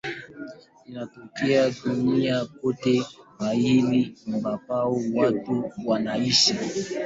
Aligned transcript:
Inatokea 0.87 1.71
duniani 1.85 2.47
kote 2.61 3.05
mahali 3.39 4.17
ambapo 4.33 5.01
watu 5.13 5.71
wanaishi. 5.85 6.55